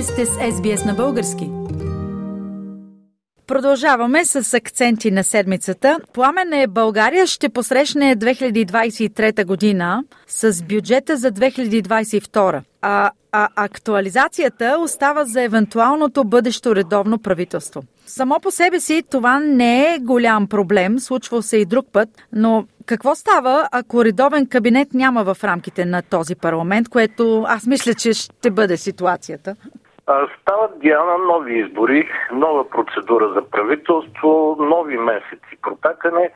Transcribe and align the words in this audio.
Вие 0.00 0.06
сте 0.06 0.26
с 0.26 0.30
SBS 0.30 0.86
на 0.86 0.94
български. 0.94 1.50
Продължаваме 3.46 4.24
с 4.24 4.54
акценти 4.54 5.10
на 5.10 5.24
седмицата. 5.24 5.98
Пламен 6.12 6.52
е 6.52 6.66
България 6.66 7.26
ще 7.26 7.48
посрещне 7.48 8.16
2023 8.16 9.44
година 9.44 10.04
с 10.28 10.62
бюджета 10.62 11.16
за 11.16 11.32
2022. 11.32 12.62
А, 12.82 13.10
а 13.32 13.48
актуализацията 13.56 14.76
остава 14.80 15.24
за 15.24 15.42
евентуалното 15.42 16.24
бъдещо 16.24 16.76
редовно 16.76 17.18
правителство. 17.18 17.82
Само 18.06 18.40
по 18.42 18.50
себе 18.50 18.80
си 18.80 19.02
това 19.10 19.40
не 19.40 19.94
е 19.94 19.98
голям 19.98 20.46
проблем, 20.46 21.00
случва 21.00 21.42
се 21.42 21.56
и 21.56 21.64
друг 21.64 21.86
път, 21.92 22.08
но 22.32 22.66
какво 22.86 23.14
става, 23.14 23.68
ако 23.72 24.04
редовен 24.04 24.46
кабинет 24.46 24.94
няма 24.94 25.24
в 25.24 25.44
рамките 25.44 25.84
на 25.84 26.02
този 26.02 26.34
парламент, 26.34 26.88
което 26.88 27.44
аз 27.48 27.66
мисля, 27.66 27.94
че 27.94 28.12
ще 28.12 28.50
бъде 28.50 28.76
ситуацията? 28.76 29.56
Стават 30.40 30.80
Диана 30.80 31.18
нови 31.18 31.58
избори, 31.58 32.08
нова 32.32 32.70
процедура 32.70 33.28
за 33.28 33.50
правителство, 33.50 34.56
нови 34.60 34.98
месеци 34.98 35.56
протакане. 35.62 36.30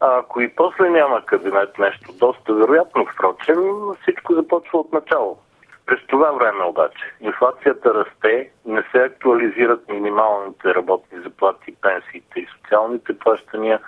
Ако 0.00 0.40
и 0.40 0.48
после 0.48 0.90
няма 0.90 1.24
кабинет 1.24 1.78
нещо 1.78 2.12
доста 2.12 2.54
вероятно, 2.54 3.06
впрочем, 3.06 3.58
всичко 4.02 4.34
започва 4.34 4.78
от 4.78 4.92
начало. 4.92 5.38
През 5.86 6.06
това 6.06 6.30
време 6.30 6.64
обаче 6.64 7.14
инфлацията 7.20 7.94
расте, 7.94 8.50
не 8.66 8.82
се 8.92 8.98
актуализират 8.98 9.88
минималните 9.88 10.74
работни 10.74 11.18
заплати, 11.20 11.76
пенсиите 11.82 12.40
и 12.40 12.48
социалните 12.56 13.18
плащания, 13.18 13.80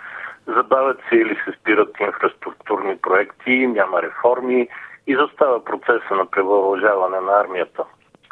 забавят 0.47 1.00
се 1.09 1.16
или 1.16 1.34
се 1.34 1.52
спират 1.61 2.00
инфраструктурни 2.00 2.97
проекти, 2.97 3.66
няма 3.66 4.02
реформи 4.02 4.69
и 5.06 5.16
застава 5.16 5.64
процеса 5.64 6.14
на 6.14 6.27
превъоръжаване 6.27 7.20
на 7.20 7.41
армията. 7.41 7.84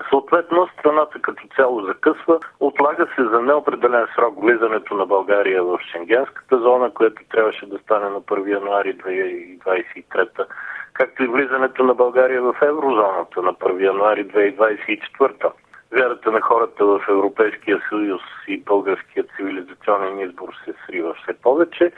Съответно, 0.08 0.68
страната 0.78 1.18
като 1.22 1.42
цяло 1.56 1.80
закъсва, 1.80 2.38
отлага 2.60 3.06
се 3.16 3.22
за 3.24 3.40
неопределен 3.40 4.06
срок 4.14 4.42
влизането 4.42 4.94
на 4.94 5.06
България 5.06 5.64
в 5.64 5.78
Шенгенската 5.92 6.58
зона, 6.58 6.90
което 6.90 7.22
трябваше 7.30 7.66
да 7.66 7.78
стане 7.78 8.08
на 8.08 8.20
1 8.20 8.52
януари 8.52 8.96
2023, 8.96 10.46
както 10.92 11.24
и 11.24 11.26
влизането 11.28 11.84
на 11.84 11.94
България 11.94 12.42
в 12.42 12.54
еврозоната 12.62 13.42
на 13.42 13.54
1 13.54 13.84
януари 13.84 14.26
2024. 14.26 15.52
Вярата 15.92 16.30
на 16.30 16.40
хората 16.40 16.84
в 16.84 17.00
Европейския 17.08 17.82
съюз 17.88 18.22
и 18.48 18.60
българският 18.60 19.30
цивилизационен 19.36 20.18
избор 20.18 20.48
се 20.64 20.74
срива 20.86 21.14
все 21.14 21.32
повече, 21.32 21.92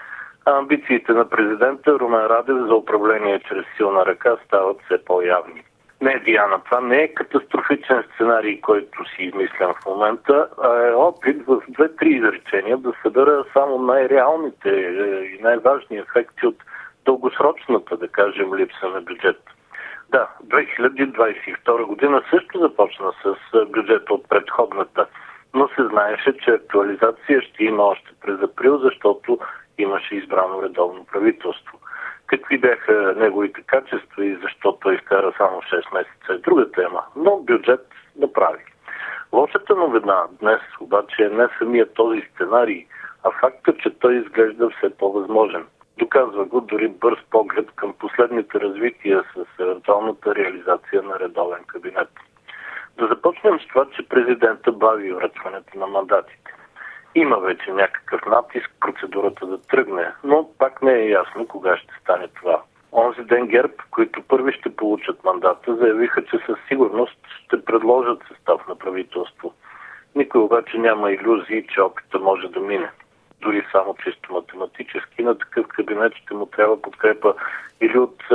а 0.46 0.58
амбициите 0.58 1.12
на 1.12 1.28
президента 1.28 1.98
Румен 1.98 2.26
Радев 2.26 2.56
за 2.66 2.74
управление 2.74 3.40
чрез 3.48 3.64
силна 3.76 4.06
ръка 4.06 4.36
стават 4.46 4.76
все 4.86 5.04
по-явни. 5.04 5.64
Не, 6.02 6.18
Диана, 6.18 6.60
това 6.64 6.80
не 6.80 7.02
е 7.02 7.14
катастрофичен 7.14 8.04
сценарий, 8.14 8.60
който 8.60 9.04
си 9.04 9.22
измислям 9.22 9.74
в 9.74 9.86
момента, 9.86 10.48
а 10.62 10.88
е 10.88 10.92
опит 10.92 11.46
в 11.46 11.62
две-три 11.68 12.08
изречения 12.08 12.76
да 12.76 12.92
събера 13.02 13.44
само 13.52 13.78
най-реалните 13.78 14.68
и 14.68 15.42
най-важни 15.42 15.98
ефекти 15.98 16.46
от 16.46 16.56
дългосрочната, 17.04 17.96
да 17.96 18.08
кажем, 18.08 18.54
липса 18.54 18.88
на 18.88 19.00
бюджет. 19.00 19.40
Да, 20.10 20.28
2022 20.46 21.84
година 21.84 22.22
също 22.30 22.58
започна 22.58 23.12
с 23.22 23.36
бюджета 23.66 24.14
от 24.14 24.28
предходната, 24.28 25.06
но 25.54 25.68
се 25.68 25.86
знаеше, 25.86 26.32
че 26.44 26.50
актуализация 26.50 27.42
ще 27.42 27.64
има 27.64 27.82
още 27.82 28.10
през 28.20 28.42
април, 28.42 28.78
защото 28.78 29.38
имаше 29.78 30.14
избрано 30.14 30.62
редовно 30.62 31.04
правителство. 31.04 31.78
Какви 32.32 32.58
бяха 32.58 33.14
неговите 33.16 33.62
качества 33.62 34.24
и 34.24 34.36
защо 34.36 34.72
той 34.72 34.94
изкара 34.94 35.32
само 35.36 35.60
6 35.60 35.94
месеца 35.94 36.32
е 36.32 36.38
друга 36.38 36.70
тема, 36.70 37.02
но 37.16 37.36
бюджет 37.36 37.86
направи. 38.16 38.64
Лошата 39.32 39.74
новина 39.74 40.24
днес 40.40 40.60
обаче 40.80 41.24
е 41.24 41.28
не 41.28 41.48
самия 41.58 41.92
този 41.92 42.20
сценарий, 42.34 42.86
а 43.24 43.30
факта, 43.40 43.74
че 43.76 43.90
той 43.90 44.16
изглежда 44.16 44.70
все 44.70 44.96
по-възможен. 44.96 45.66
Доказва 45.98 46.44
го 46.44 46.60
дори 46.60 46.88
бърз 46.88 47.18
поглед 47.30 47.70
към 47.76 47.92
последните 47.92 48.60
развития 48.60 49.24
с 49.34 49.62
евентуалната 49.62 50.34
реализация 50.34 51.02
на 51.02 51.18
редовен 51.18 51.64
кабинет. 51.66 52.10
Да 52.98 53.06
започнем 53.06 53.60
с 53.60 53.66
това, 53.66 53.86
че 53.96 54.08
президента 54.08 54.72
бави 54.72 55.12
връчването 55.12 55.78
на 55.78 55.86
мандатите. 55.86 56.54
Има 57.14 57.36
вече 57.36 57.72
някакъв 57.72 58.20
натиск 58.26 58.70
процедурата 58.80 59.46
да 59.46 59.62
тръгне, 59.62 60.12
но 60.24 60.48
пак 60.58 60.82
не 60.82 60.92
е 60.92 61.08
ясно 61.08 61.46
кога 61.46 61.76
ще 61.76 61.94
стане 62.00 62.28
това. 62.28 62.62
Онзи 62.92 63.22
ден 63.22 63.46
ГЕРБ, 63.46 63.74
които 63.90 64.22
първи 64.22 64.52
ще 64.52 64.76
получат 64.76 65.24
мандата, 65.24 65.76
заявиха, 65.76 66.24
че 66.24 66.38
със 66.46 66.58
сигурност 66.68 67.18
ще 67.44 67.64
предложат 67.64 68.22
състав 68.28 68.68
на 68.68 68.76
правителство. 68.76 69.54
Никой 70.14 70.40
обаче 70.40 70.78
няма 70.78 71.12
иллюзии, 71.12 71.66
че 71.74 71.80
опита 71.80 72.18
може 72.18 72.48
да 72.48 72.60
мине. 72.60 72.90
Дори 73.40 73.66
само 73.72 73.94
чисто 74.04 74.32
математически 74.32 75.22
на 75.22 75.38
такъв 75.38 75.66
кабинет 75.66 76.12
ще 76.14 76.34
му 76.34 76.46
трябва 76.46 76.82
подкрепа 76.82 77.34
или 77.80 77.98
от 77.98 78.22
е, 78.30 78.34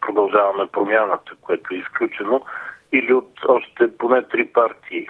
продължаваме 0.00 0.66
промяната, 0.66 1.32
което 1.40 1.74
е 1.74 1.78
изключено, 1.78 2.42
или 2.92 3.12
от 3.12 3.30
още 3.48 3.96
поне 3.98 4.22
три 4.22 4.46
партии. 4.46 5.08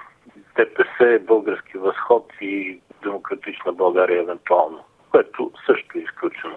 ДПС, 0.56 1.18
Български 1.26 1.78
възход 1.78 2.32
и 2.40 2.80
Демократична 3.04 3.72
България 3.72 4.22
евентуално, 4.22 4.84
което 5.10 5.50
също 5.66 5.98
е 5.98 6.00
изключено. 6.00 6.56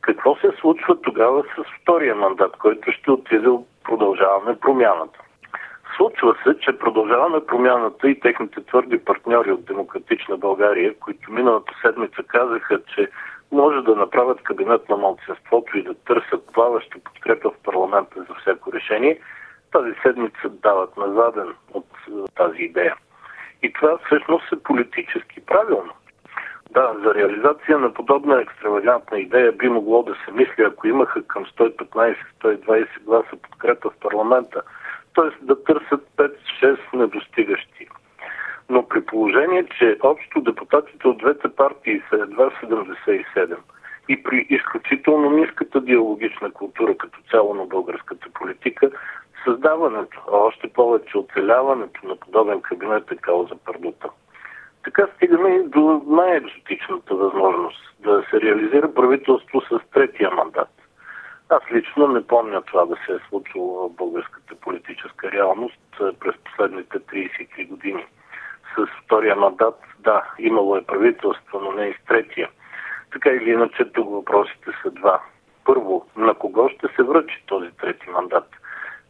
Какво 0.00 0.36
се 0.36 0.52
случва 0.60 1.00
тогава 1.02 1.42
с 1.42 1.82
втория 1.82 2.14
мандат, 2.14 2.56
който 2.56 2.92
ще 2.92 3.10
отиде 3.10 3.48
продължаваме 3.84 4.58
промяната? 4.60 5.20
Случва 5.96 6.34
се, 6.44 6.58
че 6.60 6.78
продължаваме 6.78 7.46
промяната 7.46 8.10
и 8.10 8.20
техните 8.20 8.64
твърди 8.64 8.98
партньори 8.98 9.52
от 9.52 9.64
Демократична 9.64 10.36
България, 10.36 10.94
които 10.98 11.32
миналата 11.32 11.72
седмица 11.82 12.22
казаха, 12.22 12.80
че 12.94 13.10
може 13.52 13.82
да 13.82 13.96
направят 13.96 14.42
кабинет 14.42 14.88
на 14.88 14.96
младсенството 14.96 15.78
и 15.78 15.82
да 15.82 15.94
търсят 15.94 16.52
плаваща 16.52 16.98
подкрепа 17.04 17.50
в 17.50 17.62
парламента 17.64 18.24
за 18.28 18.34
всяко 18.34 18.72
решение, 18.72 19.20
тази 19.72 19.92
седмица 20.02 20.48
дават 20.48 20.96
на 20.96 21.12
заден 21.12 21.54
от 21.74 21.86
тази 22.36 22.62
идея. 22.62 22.96
И 23.62 23.72
това 23.72 23.98
всъщност 24.06 24.52
е 24.52 24.62
политически 24.62 25.40
правилно. 25.46 25.92
Да, 26.70 26.94
за 27.04 27.14
реализация 27.14 27.78
на 27.78 27.94
подобна 27.94 28.40
екстравагантна 28.40 29.18
идея 29.18 29.52
би 29.52 29.68
могло 29.68 30.02
да 30.02 30.14
се 30.24 30.32
мисли, 30.32 30.62
ако 30.62 30.86
имаха 30.86 31.22
към 31.22 31.44
115-120 31.44 32.86
гласа 33.04 33.36
подкрепа 33.42 33.90
в 33.90 34.00
парламента, 34.00 34.62
т.е. 35.14 35.44
да 35.44 35.64
търсят 35.64 36.08
5-6 36.16 36.78
недостигащи. 36.92 37.88
Но 38.68 38.88
при 38.88 39.00
положение, 39.00 39.64
че 39.78 39.98
общо 40.02 40.40
депутатите 40.40 41.08
от 41.08 41.18
двете 41.18 41.48
партии 41.48 42.02
са 42.10 42.16
едва 42.16 42.50
77 42.50 43.56
и 44.08 44.22
при 44.22 44.46
изключително 44.50 45.30
ниската 45.30 45.80
диалогична 45.80 46.50
култура 46.50 46.96
като 46.98 47.18
цяло 47.30 47.54
на 47.54 47.64
българската 47.64 48.26
политика, 48.34 48.90
Създаването, 49.44 50.22
а 50.32 50.36
още 50.36 50.72
повече 50.72 51.18
оцеляването 51.18 52.06
на 52.06 52.16
подобен 52.16 52.60
кабинет 52.62 53.12
е 53.12 53.16
кауза 53.16 53.54
пърдута. 53.64 54.10
Така 54.84 55.06
стигаме 55.16 55.50
и 55.50 55.62
до 55.62 56.02
най-екзотичната 56.06 57.14
възможност 57.14 57.94
да 58.00 58.24
се 58.30 58.40
реализира 58.40 58.94
правителство 58.94 59.60
с 59.60 59.80
третия 59.94 60.30
мандат. 60.30 60.68
Аз 61.48 61.62
лично 61.72 62.08
не 62.08 62.26
помня 62.26 62.62
това 62.62 62.86
да 62.86 62.96
се 63.06 63.12
е 63.12 63.28
случило 63.28 63.88
в 63.88 63.92
българската 63.92 64.54
политическа 64.54 65.32
реалност 65.32 65.80
през 66.20 66.34
последните 66.44 66.98
33 66.98 67.68
години. 67.68 68.06
С 68.76 68.86
втория 69.04 69.36
мандат, 69.36 69.74
да, 69.98 70.22
имало 70.38 70.76
е 70.76 70.84
правителство, 70.84 71.60
но 71.60 71.72
не 71.72 71.86
и 71.86 71.94
с 71.94 72.04
третия. 72.08 72.48
Така 73.12 73.30
или 73.30 73.50
иначе, 73.50 73.84
тук 73.84 74.10
въпросите 74.10 74.70
са 74.82 74.90
два. 74.90 75.20
Първо, 75.64 76.06
на 76.16 76.34
кого 76.34 76.68
ще 76.68 76.88
се 76.96 77.02
връчи 77.02 77.42
този 77.46 77.70
трети 77.70 78.10
мандат? 78.10 78.48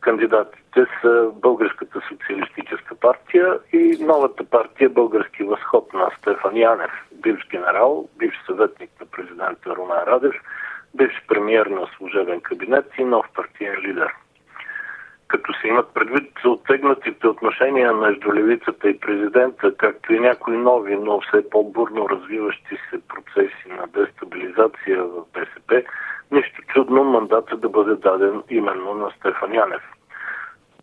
Кандидатите 0.00 0.86
са 1.00 1.30
Българската 1.34 2.00
социалистическа 2.08 2.94
партия 2.94 3.58
и 3.72 3.96
новата 4.00 4.44
партия 4.44 4.90
Български 4.90 5.42
възход 5.42 5.92
на 5.94 6.10
Стефан 6.18 6.56
Янев, 6.56 6.90
бивш 7.12 7.48
генерал, 7.50 8.08
бивш 8.18 8.36
съветник 8.46 8.90
на 9.00 9.06
президента 9.06 9.76
Румен 9.76 10.02
Радев, 10.06 10.34
бивш 10.94 11.22
премьер 11.28 11.66
на 11.66 11.86
служебен 11.96 12.40
кабинет 12.40 12.86
и 12.98 13.04
нов 13.04 13.26
партиен 13.34 13.76
лидер. 13.80 14.12
Като 15.28 15.52
се 15.52 15.68
имат 15.68 15.94
предвид 15.94 16.44
оттегнатите 16.44 17.28
отношения 17.28 17.92
между 17.92 18.32
левицата 18.34 18.90
и 18.90 19.00
президента, 19.00 19.76
както 19.76 20.12
и 20.14 20.20
някои 20.20 20.56
нови, 20.56 20.96
но 20.96 21.20
все 21.20 21.50
по-бурно 21.50 22.08
развиващи 22.08 22.76
се 22.90 23.00
процеси 23.08 23.68
на 23.68 23.86
дестабилизация 23.86 25.04
в 25.04 25.24
БСП, 25.34 25.82
чудно 26.74 27.04
мандата 27.04 27.56
да 27.56 27.68
бъде 27.68 27.94
даден 27.94 28.42
именно 28.50 28.94
на 28.94 29.10
Стефан 29.10 29.54
Янев. 29.54 29.82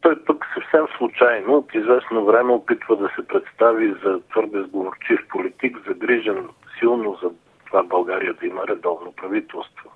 Той 0.02 0.24
пък 0.26 0.46
съвсем 0.54 0.88
случайно 0.98 1.54
от 1.54 1.76
известно 1.76 2.26
време 2.26 2.54
опитва 2.54 2.98
да 2.98 3.10
се 3.16 3.28
представи 3.28 3.96
за 4.04 4.22
твърде 4.32 4.62
сговорчив 4.62 5.20
политик, 5.30 5.78
загрижен 5.88 6.50
силно 6.80 7.18
за 7.24 7.30
това 7.66 7.84
България 7.84 8.34
да 8.34 8.46
има 8.48 8.68
редовно 8.68 9.12
правителство. 9.12 9.92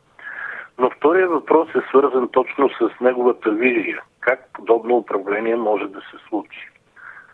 Но 0.79 0.89
втория 0.89 1.27
въпрос 1.27 1.69
е 1.75 1.87
свързан 1.89 2.29
точно 2.31 2.69
с 2.69 2.89
неговата 3.01 3.51
визия. 3.51 4.01
Как 4.19 4.39
подобно 4.53 4.97
управление 4.97 5.55
може 5.55 5.87
да 5.87 5.99
се 5.99 6.17
случи? 6.29 6.69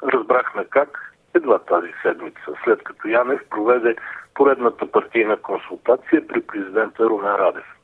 Разбрахме 0.04 0.66
как 0.70 1.14
едва 1.34 1.60
тази 1.60 1.94
седмица, 2.02 2.54
след 2.64 2.84
като 2.84 3.08
Янев 3.08 3.42
проведе 3.50 3.96
поредната 4.34 4.92
партийна 4.92 5.38
консултация 5.38 6.28
при 6.28 6.42
президента 6.42 7.04
Румен 7.04 7.36
Радев. 7.36 7.77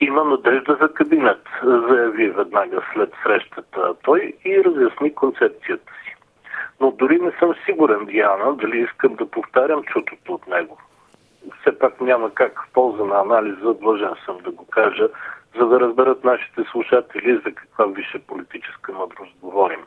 Има 0.00 0.24
надежда 0.24 0.78
за 0.80 0.94
кабинет, 0.94 1.42
заяви 1.62 2.30
веднага 2.30 2.82
след 2.92 3.12
срещата 3.22 3.94
той 4.02 4.32
и 4.44 4.64
разясни 4.64 5.14
концепцията 5.14 5.92
си. 6.04 6.14
Но 6.80 6.90
дори 6.90 7.18
не 7.18 7.32
съм 7.38 7.54
сигурен, 7.64 8.04
Диана, 8.04 8.56
дали 8.56 8.78
искам 8.78 9.14
да 9.14 9.30
повтарям 9.30 9.82
чутото 9.82 10.32
от 10.32 10.46
него. 10.46 10.78
Все 11.60 11.78
пак 11.78 12.00
няма 12.00 12.30
как 12.34 12.62
в 12.62 12.72
полза 12.72 13.04
на 13.04 13.20
анализа, 13.20 13.74
длъжен 13.74 14.14
съм 14.24 14.38
да 14.38 14.50
го 14.50 14.66
кажа, 14.66 15.08
за 15.58 15.66
да 15.66 15.80
разберат 15.80 16.24
нашите 16.24 16.64
слушатели 16.70 17.40
за 17.44 17.52
каква 17.52 17.86
висша 17.86 18.18
политическа 18.18 18.92
мъдрост 18.92 19.34
говорим. 19.42 19.80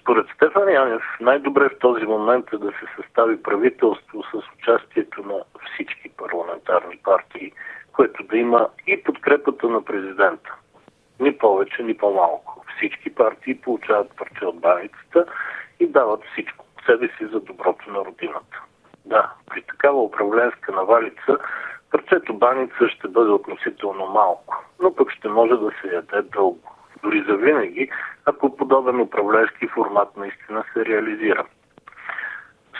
Според 0.00 0.26
Стефан 0.34 0.72
Янев, 0.72 1.02
най-добре 1.20 1.68
в 1.68 1.78
този 1.78 2.04
момент 2.04 2.52
е 2.52 2.56
да 2.56 2.70
се 2.70 3.02
състави 3.02 3.42
правителство 3.42 4.22
с 4.22 4.34
участието 4.58 5.22
на 5.22 5.34
всички 5.64 6.08
парламентарни 6.08 6.96
партии, 7.04 7.52
което 7.96 8.22
да 8.22 8.36
има 8.36 8.68
и 8.86 9.02
подкрепата 9.02 9.68
на 9.68 9.84
президента. 9.84 10.54
Ни 11.20 11.38
повече, 11.38 11.82
ни 11.82 11.96
по-малко. 11.96 12.64
Всички 12.76 13.14
партии 13.14 13.60
получават 13.60 14.16
парче 14.16 14.44
от 14.44 14.60
баницата 14.60 15.24
и 15.80 15.86
дават 15.86 16.20
всичко 16.32 16.64
от 16.76 16.84
себе 16.86 17.08
си 17.08 17.26
за 17.32 17.40
доброто 17.40 17.90
на 17.90 17.98
родината. 17.98 18.62
Да, 19.04 19.32
при 19.46 19.62
такава 19.62 20.02
управленска 20.02 20.72
навалица 20.72 21.38
парчето 21.90 22.34
баница 22.34 22.88
ще 22.88 23.08
бъде 23.08 23.30
относително 23.30 24.06
малко, 24.06 24.64
но 24.82 24.94
пък 24.94 25.10
ще 25.12 25.28
може 25.28 25.52
да 25.52 25.70
се 25.80 25.94
яде 25.94 26.22
дълго. 26.22 26.72
Дори 27.02 27.24
за 27.28 27.36
винаги, 27.36 27.90
ако 28.24 28.56
подобен 28.56 29.00
управленски 29.00 29.68
формат 29.68 30.16
наистина 30.16 30.64
се 30.72 30.84
реализира. 30.84 31.44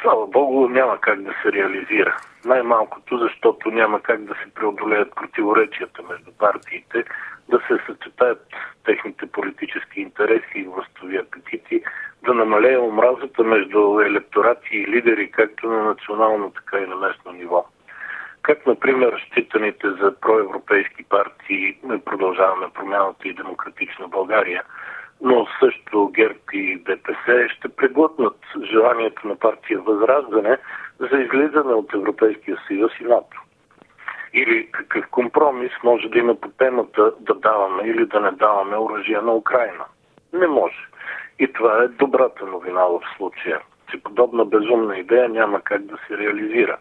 Слава 0.02 0.26
Богу, 0.26 0.68
няма 0.68 1.00
как 1.00 1.22
да 1.22 1.34
се 1.42 1.52
реализира. 1.52 2.16
Най-малкото, 2.44 3.18
защото 3.18 3.70
няма 3.70 4.00
как 4.00 4.24
да 4.24 4.34
се 4.34 4.54
преодолеят 4.54 5.14
противоречията 5.14 6.02
между 6.10 6.30
партиите, 6.38 7.04
да 7.48 7.58
се 7.58 7.78
съчетаят 7.86 8.46
техните 8.84 9.26
политически 9.26 10.00
интереси 10.00 10.52
и 10.54 10.64
властови 10.64 11.16
апетити, 11.16 11.82
да 12.24 12.34
намалее 12.34 12.78
омразата 12.78 13.44
между 13.44 14.00
електорати 14.00 14.76
и 14.76 14.86
лидери, 14.86 15.30
както 15.30 15.66
на 15.68 15.82
национално, 15.82 16.50
така 16.50 16.78
и 16.78 16.86
на 16.86 16.96
местно 16.96 17.32
ниво. 17.32 17.66
Как, 18.42 18.66
например, 18.66 19.24
считаните 19.30 19.90
за 19.90 20.14
проевропейски 20.20 21.04
партии 21.04 21.78
продължаваме 22.04 22.66
промяната 22.74 23.28
и 23.28 23.34
демократична 23.34 24.08
България, 24.08 24.62
но 25.20 25.46
също 25.60 26.08
ГЕРБ 26.08 26.38
и 26.52 26.78
ДПС 26.78 27.48
ще 27.48 27.68
преглътнат 27.68 28.36
желанието 28.70 29.28
на 29.28 29.36
партия 29.36 29.80
Възраждане 29.80 30.58
за 30.98 31.18
излизане 31.18 31.72
от 31.72 31.94
Европейския 31.94 32.56
съюз 32.68 32.92
и 33.00 33.04
НАТО. 33.04 33.42
Или 34.34 34.68
какъв 34.72 35.06
компромис 35.10 35.72
може 35.84 36.08
да 36.08 36.18
има 36.18 36.34
по 36.34 36.48
темата 36.48 37.12
да 37.20 37.34
даваме 37.34 37.82
или 37.82 38.06
да 38.06 38.20
не 38.20 38.30
даваме 38.30 38.76
оръжие 38.76 39.20
на 39.20 39.34
Украина. 39.34 39.84
Не 40.32 40.46
може. 40.46 40.88
И 41.38 41.52
това 41.52 41.82
е 41.82 41.88
добрата 41.88 42.46
новина 42.46 42.84
в 42.84 43.00
случая, 43.16 43.60
че 43.90 44.02
подобна 44.02 44.44
безумна 44.44 44.98
идея 44.98 45.28
няма 45.28 45.60
как 45.60 45.82
да 45.82 45.96
се 46.08 46.18
реализира. 46.18 46.76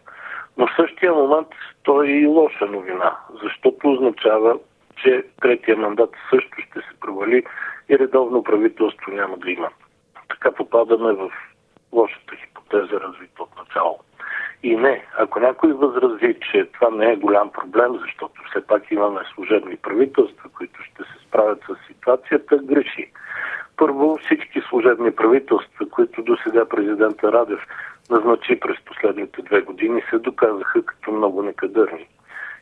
Но 0.57 0.67
в 0.67 0.75
същия 0.75 1.13
момент 1.13 1.47
то 1.83 2.03
е 2.03 2.07
и 2.07 2.27
лоша 2.27 2.65
новина, 2.65 3.17
защото 3.43 3.91
означава, 3.91 4.57
че 4.95 5.23
третия 5.41 5.77
мандат 5.77 6.09
също 6.29 6.61
ще 6.61 6.79
се 6.79 6.99
провали 6.99 7.43
и 7.89 7.99
редовно 7.99 8.43
правителство 8.43 9.11
няма 9.11 9.37
да 9.37 9.51
има. 9.51 9.69
Така 10.29 10.51
попадаме 10.51 11.13
в 11.13 11.31
лошата 11.91 12.35
хипотеза, 12.35 12.99
развита 12.99 13.43
от 13.43 13.57
начало. 13.57 13.99
И 14.63 14.75
не, 14.75 15.05
ако 15.17 15.39
някой 15.39 15.73
възрази, 15.73 16.35
че 16.51 16.65
това 16.65 16.89
не 16.89 17.11
е 17.11 17.15
голям 17.15 17.51
проблем, 17.51 17.93
защото 18.01 18.41
все 18.49 18.67
пак 18.67 18.91
имаме 18.91 19.21
служебни 19.33 19.75
правителства, 19.77 20.49
които 20.49 20.83
ще 20.83 21.03
се 21.03 21.27
справят 21.27 21.59
с 21.69 21.87
ситуацията, 21.87 22.57
греши. 22.57 23.11
Първо, 23.77 24.17
всички 24.17 24.61
служебни 24.69 25.11
правителства, 25.11 25.89
които 25.89 26.23
до 26.23 26.37
сега 26.37 26.65
президента 26.65 27.31
Радев 27.31 27.59
назначи 28.09 28.59
през 28.59 28.77
последните 28.85 29.41
две 29.41 29.61
години, 29.61 30.01
се 30.09 30.17
доказаха 30.17 30.85
като 30.85 31.11
много 31.11 31.43
некадърни. 31.43 32.07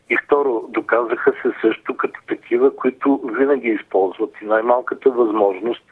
И 0.09 0.17
второ, 0.25 0.65
доказаха 0.69 1.33
се 1.41 1.51
също 1.61 1.97
като 1.97 2.19
такива, 2.27 2.75
които 2.75 3.21
винаги 3.23 3.69
използват 3.69 4.31
и 4.41 4.45
най-малката 4.45 5.09
възможност, 5.09 5.83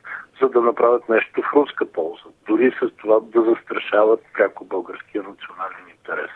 за 0.41 0.49
да 0.49 0.61
направят 0.61 1.09
нещо 1.09 1.41
в 1.41 1.53
руска 1.53 1.85
полза. 1.85 2.23
Дори 2.47 2.71
с 2.71 2.89
това 2.97 3.19
да 3.19 3.41
застрашават 3.41 4.19
пряко 4.33 4.65
българския 4.65 5.23
национален 5.23 5.89
интерес. 5.91 6.31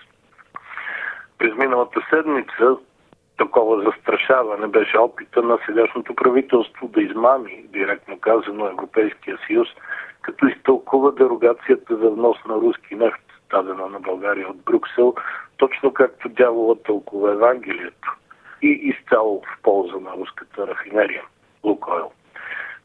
През 1.38 1.56
миналата 1.56 2.02
седмица 2.10 2.78
такова 3.38 3.84
застрашаване 3.84 4.68
беше 4.68 4.98
опита 4.98 5.42
на 5.42 5.58
сегашното 5.66 6.16
правителство 6.16 6.88
да 6.88 7.02
измами, 7.02 7.66
директно 7.68 8.20
казано, 8.20 8.68
Европейския 8.68 9.38
съюз, 9.48 9.68
като 10.22 10.48
изтълкува 10.48 11.12
дерогацията 11.12 11.96
за 11.96 12.10
внос 12.10 12.38
на 12.46 12.56
руски 12.56 12.96
нефт, 12.96 13.25
дадена 13.56 13.88
на 13.88 14.00
България 14.00 14.50
от 14.50 14.58
Брюксел, 14.58 15.16
точно 15.58 15.94
както 15.94 16.30
дявола 16.30 16.76
тълкува 16.86 17.32
Евангелието 17.32 18.16
и 18.62 18.68
изцяло 18.68 19.42
в 19.42 19.62
полза 19.62 20.00
на 20.00 20.12
руската 20.12 20.68
рафинерия 20.68 21.24
Лукойл. 21.64 22.12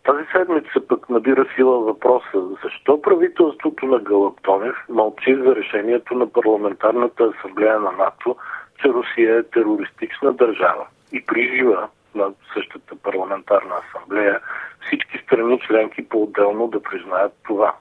Тази 0.05 0.25
седмица 0.33 0.87
пък 0.89 1.11
набира 1.11 1.47
сила 1.55 1.79
въпроса 1.79 2.43
защо 2.65 3.03
правителството 3.03 3.87
на 3.87 3.99
Галактонев 3.99 4.77
мълчи 4.89 5.35
за 5.35 5.57
решението 5.57 6.15
на 6.15 6.33
парламентарната 6.33 7.25
асамблея 7.25 7.81
на 7.81 7.93
НАТО, 7.93 8.37
че 8.83 8.89
Русия 8.89 9.39
е 9.39 9.43
терористична 9.43 10.33
държава 10.33 10.87
и 11.13 11.25
прижива 11.27 11.89
на 12.15 12.33
същата 12.55 12.97
парламентарна 12.97 13.75
асамблея 13.75 14.41
всички 14.87 15.19
страни 15.19 15.61
членки 15.67 16.09
по-отделно 16.09 16.69
да 16.69 16.83
признаят 16.83 17.33
това. 17.47 17.75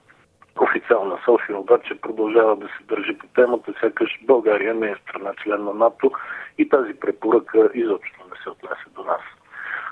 Официална 0.61 1.19
София 1.25 1.57
обаче 1.57 2.01
продължава 2.01 2.55
да 2.55 2.67
се 2.67 2.83
държи 2.83 3.17
по 3.17 3.27
темата, 3.27 3.73
сякаш 3.79 4.19
България 4.21 4.73
не 4.73 4.87
е 4.87 4.95
страна 4.95 5.33
член 5.43 5.63
на 5.63 5.73
НАТО 5.73 6.11
и 6.57 6.69
тази 6.69 6.93
препоръка 6.93 7.59
изобщо 7.73 8.19
не 8.29 8.43
се 8.43 8.49
отнесе 8.49 8.85
до 8.95 9.03
нас. 9.03 9.21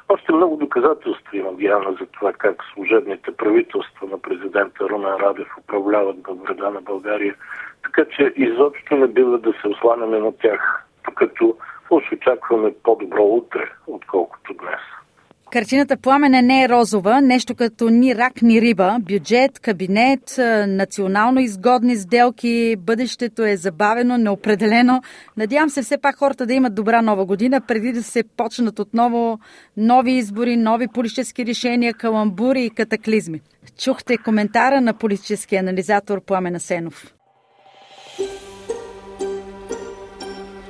Още 0.10 0.34
много 0.34 0.58
доказателства 0.58 1.38
има 1.38 1.54
Диана 1.54 1.98
за 2.00 2.06
това 2.06 2.34
как 2.34 2.64
служебните 2.74 3.32
правителства 3.32 4.08
на 4.08 4.22
президента 4.22 4.90
Румен 4.90 5.14
Радев 5.14 5.48
управляват 5.58 6.16
във 6.28 6.40
вреда 6.40 6.70
на 6.70 6.82
България, 6.82 7.36
така 7.84 8.06
че 8.06 8.34
изобщо 8.36 8.96
не 8.96 9.08
бива 9.08 9.38
да 9.38 9.54
се 9.62 9.68
осланяме 9.68 10.20
на 10.20 10.38
тях, 10.38 10.86
докато 11.06 11.58
уж 11.90 12.12
очакваме 12.12 12.74
по-добро 12.84 13.24
утре, 13.24 13.72
отколкото 13.88 14.54
днес. 14.54 14.82
Картината 15.52 15.98
Пламене 15.98 16.42
не 16.42 16.64
е 16.64 16.70
розова, 16.70 17.22
нещо 17.22 17.56
като 17.56 17.90
ни 17.90 18.16
рак, 18.16 18.42
ни 18.42 18.62
риба. 18.62 18.98
Бюджет, 19.00 19.60
кабинет, 19.60 20.36
национално 20.68 21.40
изгодни 21.40 21.96
сделки, 21.96 22.76
бъдещето 22.80 23.46
е 23.46 23.58
забавено, 23.58 24.18
неопределено. 24.18 25.02
Надявам 25.38 25.70
се 25.70 25.82
все 25.82 25.98
пак 25.98 26.16
хората 26.16 26.46
да 26.46 26.54
имат 26.54 26.76
добра 26.76 27.02
нова 27.02 27.26
година, 27.26 27.62
преди 27.62 27.94
да 27.94 28.04
се 28.04 28.24
почнат 28.24 28.80
отново 28.80 29.40
нови 29.78 30.12
избори, 30.12 30.58
нови 30.58 30.88
политически 30.88 31.46
решения, 31.46 31.94
каламбури 31.94 32.66
и 32.66 32.70
катаклизми. 32.70 33.42
Чухте 33.78 34.18
коментара 34.18 34.82
на 34.82 34.94
политически 34.94 35.56
анализатор 35.56 36.22
Пламена 36.22 36.60
Сенов. 36.60 37.17